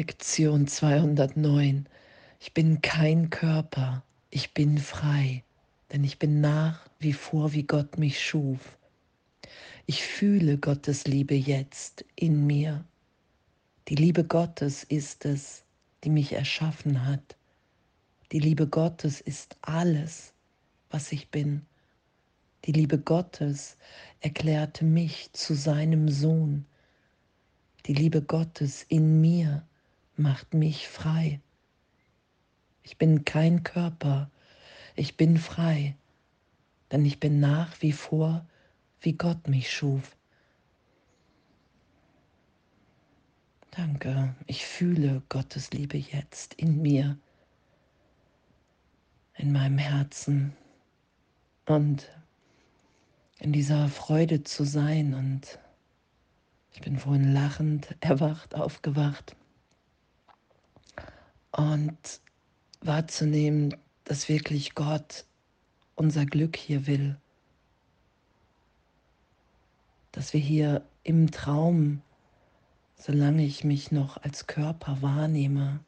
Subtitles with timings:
[0.00, 1.86] Lektion 209.
[2.38, 5.44] Ich bin kein Körper, ich bin frei,
[5.92, 8.78] denn ich bin nach wie vor, wie Gott mich schuf.
[9.84, 12.82] Ich fühle Gottes Liebe jetzt in mir.
[13.88, 15.64] Die Liebe Gottes ist es,
[16.02, 17.36] die mich erschaffen hat.
[18.32, 20.32] Die Liebe Gottes ist alles,
[20.88, 21.66] was ich bin.
[22.64, 23.76] Die Liebe Gottes
[24.20, 26.64] erklärte mich zu seinem Sohn.
[27.84, 29.66] Die Liebe Gottes in mir
[30.20, 31.40] macht mich frei.
[32.82, 34.30] Ich bin kein Körper,
[34.94, 35.96] ich bin frei,
[36.92, 38.46] denn ich bin nach wie vor,
[39.00, 40.16] wie Gott mich schuf.
[43.70, 47.16] Danke, ich fühle Gottes Liebe jetzt in mir,
[49.36, 50.54] in meinem Herzen
[51.66, 52.10] und
[53.38, 55.14] in dieser Freude zu sein.
[55.14, 55.58] Und
[56.72, 59.36] ich bin vorhin lachend erwacht, aufgewacht
[61.52, 62.20] und
[62.80, 65.24] wahrzunehmen, dass wirklich Gott
[65.94, 67.16] unser Glück hier will,
[70.12, 72.02] dass wir hier im Traum,
[72.96, 75.80] solange ich mich noch als Körper wahrnehme,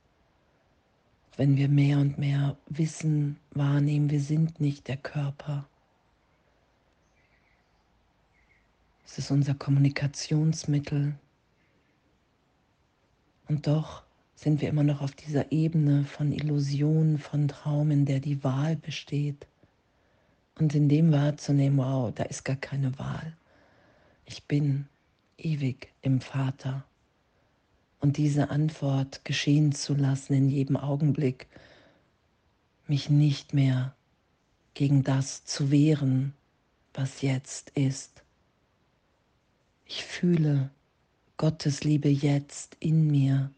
[1.36, 5.66] wenn wir mehr und mehr wissen, wahrnehmen, wir sind nicht der Körper.
[9.04, 11.14] Es ist unser Kommunikationsmittel.
[13.48, 14.04] Und doch
[14.42, 18.74] sind wir immer noch auf dieser Ebene von Illusion, von Traum, in der die Wahl
[18.74, 19.46] besteht.
[20.58, 23.36] Und in dem wahrzunehmen, wow, da ist gar keine Wahl.
[24.26, 24.88] Ich bin
[25.38, 26.84] ewig im Vater.
[28.00, 31.46] Und diese Antwort geschehen zu lassen in jedem Augenblick,
[32.88, 33.94] mich nicht mehr
[34.74, 36.34] gegen das zu wehren,
[36.94, 38.24] was jetzt ist.
[39.86, 40.70] Ich fühle
[41.36, 43.52] Gottes Liebe jetzt in mir.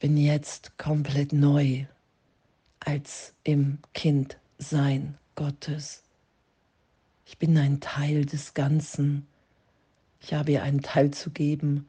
[0.00, 1.86] Bin jetzt komplett neu
[2.78, 6.04] als im Kindsein Gottes.
[7.26, 9.26] Ich bin ein Teil des Ganzen.
[10.20, 11.88] Ich habe ihr einen Teil zu geben,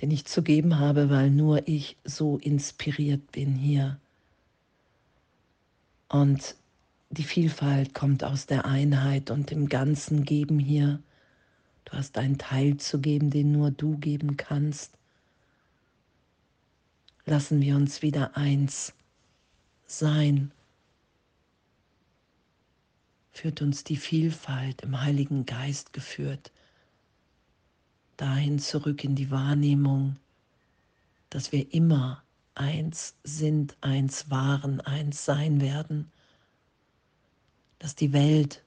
[0.00, 3.98] den ich zu geben habe, weil nur ich so inspiriert bin hier.
[6.08, 6.54] Und
[7.10, 11.02] die Vielfalt kommt aus der Einheit und dem ganzen Geben hier.
[11.84, 14.92] Du hast einen Teil zu geben, den nur du geben kannst
[17.26, 18.92] lassen wir uns wieder eins
[19.86, 20.52] sein.
[23.32, 26.52] Führt uns die Vielfalt im Heiligen Geist geführt,
[28.16, 30.16] dahin zurück in die Wahrnehmung,
[31.30, 32.22] dass wir immer
[32.54, 36.12] eins sind, eins waren, eins sein werden,
[37.80, 38.62] dass die Welt,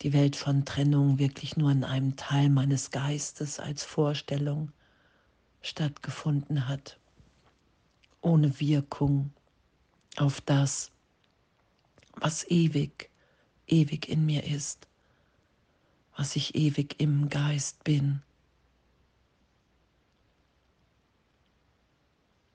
[0.00, 4.72] die Welt von Trennung wirklich nur in einem Teil meines Geistes als Vorstellung
[5.62, 6.98] stattgefunden hat,
[8.20, 9.32] ohne Wirkung
[10.16, 10.90] auf das,
[12.14, 13.10] was ewig,
[13.66, 14.88] ewig in mir ist,
[16.16, 18.22] was ich ewig im Geist bin.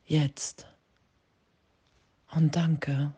[0.05, 0.67] Jetzt.
[2.31, 3.13] Und danke.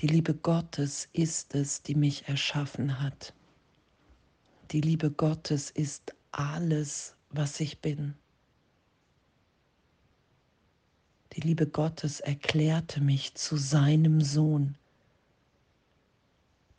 [0.00, 3.34] Die Liebe Gottes ist es, die mich erschaffen hat.
[4.70, 8.14] Die Liebe Gottes ist alles, was ich bin.
[11.32, 14.76] Die Liebe Gottes erklärte mich zu seinem Sohn.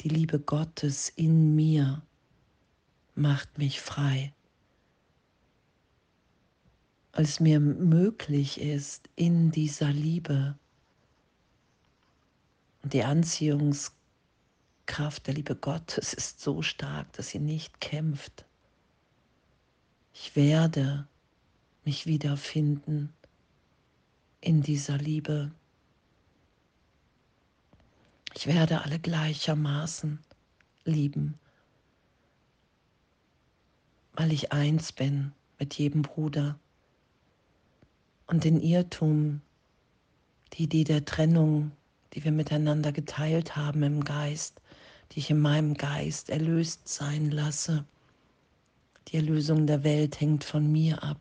[0.02, 2.02] Die Liebe Gottes in mir
[3.16, 4.34] macht mich frei.
[7.12, 10.56] Als mir möglich ist, in dieser Liebe
[12.88, 18.46] und die Anziehungskraft der Liebe Gottes ist so stark, dass sie nicht kämpft,
[20.20, 21.08] ich werde
[21.86, 23.14] mich wiederfinden
[24.42, 25.52] in dieser Liebe.
[28.34, 30.20] Ich werde alle gleichermaßen
[30.86, 31.38] lieben,
[34.14, 36.58] weil ich eins bin mit jedem Bruder.
[38.26, 39.42] Und den Irrtum,
[40.54, 41.72] die Idee der Trennung,
[42.14, 44.62] die wir miteinander geteilt haben im Geist,
[45.12, 47.86] die ich in meinem Geist erlöst sein lasse,
[49.08, 51.20] die Erlösung der Welt hängt von mir ab.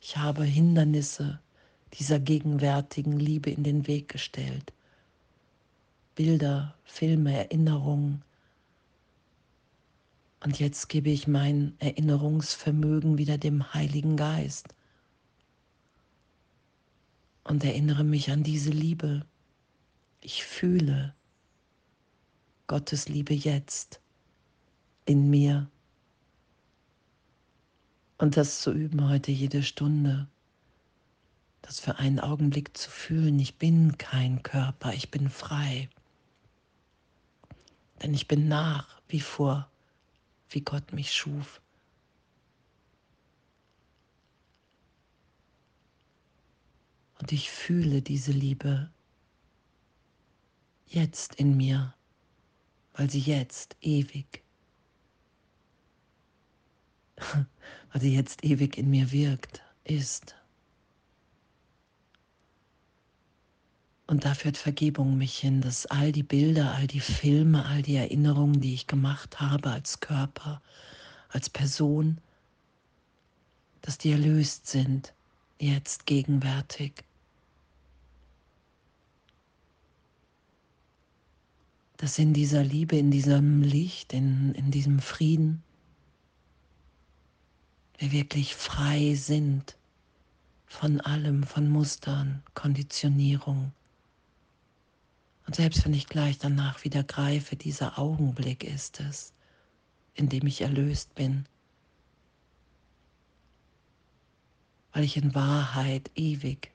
[0.00, 1.40] Ich habe Hindernisse
[1.98, 4.72] dieser gegenwärtigen Liebe in den Weg gestellt.
[6.14, 8.22] Bilder, Filme, Erinnerungen.
[10.44, 14.74] Und jetzt gebe ich mein Erinnerungsvermögen wieder dem Heiligen Geist
[17.44, 19.24] und erinnere mich an diese Liebe.
[20.20, 21.14] Ich fühle
[22.66, 24.00] Gottes Liebe jetzt
[25.04, 25.70] in mir
[28.22, 30.28] Und das zu üben heute jede Stunde.
[31.60, 35.90] Das für einen Augenblick zu fühlen, ich bin kein Körper, ich bin frei.
[38.00, 39.68] Denn ich bin nach wie vor,
[40.50, 41.60] wie Gott mich schuf.
[47.18, 48.88] Und ich fühle diese Liebe
[50.86, 51.92] jetzt in mir,
[52.94, 54.44] weil sie jetzt ewig
[58.00, 60.34] sie jetzt ewig in mir wirkt, ist.
[64.06, 67.96] Und da führt Vergebung mich hin, dass all die Bilder, all die Filme, all die
[67.96, 70.60] Erinnerungen, die ich gemacht habe als Körper,
[71.30, 72.18] als Person,
[73.80, 75.14] dass die erlöst sind,
[75.58, 77.04] jetzt gegenwärtig.
[81.96, 85.62] Dass in dieser Liebe, in diesem Licht, in, in diesem Frieden,
[88.02, 89.76] wir wirklich frei sind
[90.66, 93.72] von allem, von Mustern, Konditionierung.
[95.46, 99.32] Und selbst wenn ich gleich danach wieder greife, dieser Augenblick ist es,
[100.14, 101.46] in dem ich erlöst bin,
[104.92, 106.72] weil ich in Wahrheit ewig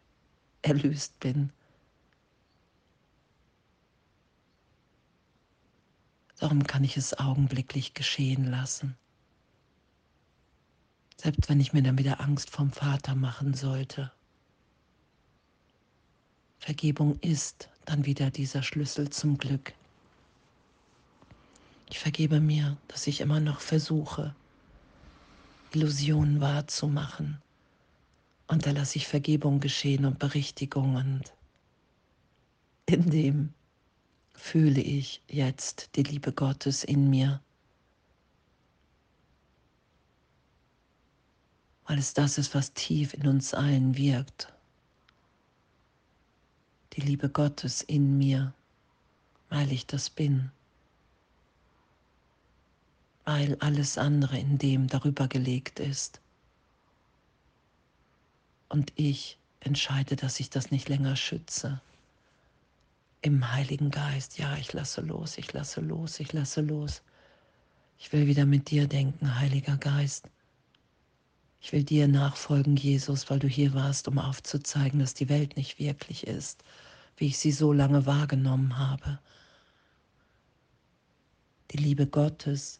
[0.61, 1.51] erlöst bin.
[6.39, 8.95] Darum kann ich es augenblicklich geschehen lassen.
[11.17, 14.11] Selbst wenn ich mir dann wieder Angst vom Vater machen sollte.
[16.59, 19.73] Vergebung ist dann wieder dieser Schlüssel zum Glück.
[21.89, 24.35] Ich vergebe mir, dass ich immer noch versuche,
[25.73, 27.41] Illusionen wahrzumachen.
[28.47, 31.33] Und da lasse ich Vergebung geschehen und Berichtigung und
[32.85, 33.53] in dem
[34.33, 37.41] fühle ich jetzt die Liebe Gottes in mir.
[41.87, 44.53] Weil es das ist, was tief in uns allen wirkt.
[46.93, 48.53] Die Liebe Gottes in mir,
[49.49, 50.51] weil ich das bin,
[53.23, 56.19] weil alles andere in dem darüber gelegt ist.
[58.69, 61.79] Und ich entscheide, dass ich das nicht länger schütze.
[63.21, 67.01] Im Heiligen Geist, ja, ich lasse los, ich lasse los, ich lasse los.
[67.97, 70.29] Ich will wieder mit dir denken, Heiliger Geist.
[71.67, 75.79] Ich will dir nachfolgen, Jesus, weil du hier warst, um aufzuzeigen, dass die Welt nicht
[75.79, 76.63] wirklich ist,
[77.17, 79.19] wie ich sie so lange wahrgenommen habe.
[81.71, 82.79] Die Liebe Gottes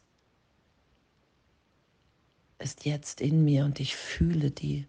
[2.60, 4.88] ist jetzt in mir und ich fühle die.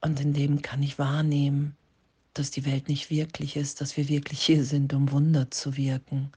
[0.00, 1.76] Und in dem kann ich wahrnehmen,
[2.32, 6.32] dass die Welt nicht wirklich ist, dass wir wirklich hier sind, um Wunder zu wirken,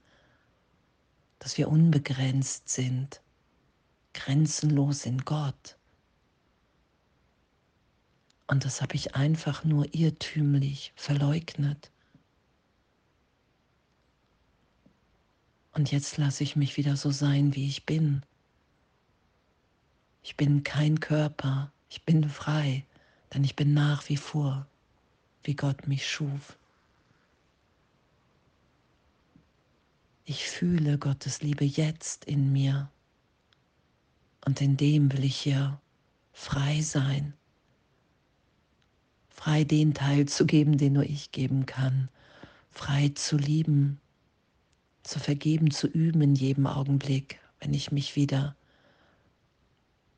[1.38, 3.22] dass wir unbegrenzt sind,
[4.12, 5.78] grenzenlos in Gott.
[8.50, 11.92] Und das habe ich einfach nur irrtümlich verleugnet.
[15.72, 18.24] Und jetzt lasse ich mich wieder so sein, wie ich bin.
[20.24, 22.84] Ich bin kein Körper, ich bin frei,
[23.32, 24.66] denn ich bin nach wie vor,
[25.44, 26.58] wie Gott mich schuf.
[30.24, 32.90] Ich fühle Gottes Liebe jetzt in mir
[34.44, 35.80] und in dem will ich hier
[36.32, 37.34] frei sein
[39.40, 42.10] frei den Teil zu geben, den nur ich geben kann,
[42.70, 43.98] frei zu lieben,
[45.02, 48.54] zu vergeben, zu üben in jedem Augenblick, wenn ich mich wieder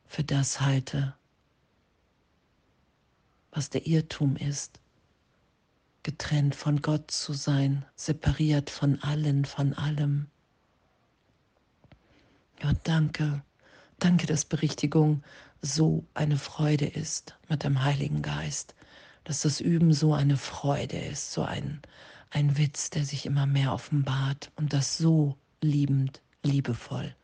[0.09, 1.15] für das halte,
[3.53, 4.81] was der Irrtum ist,
[6.03, 10.27] getrennt von Gott zu sein, separiert von allen, von allem.
[12.61, 13.41] Ja, danke,
[14.01, 15.23] danke, dass Berichtigung
[15.61, 18.75] so eine Freude ist mit dem Heiligen Geist
[19.25, 21.81] dass das Üben so eine Freude ist, so ein,
[22.31, 27.15] ein Witz, der sich immer mehr offenbart und das so liebend, liebevoll.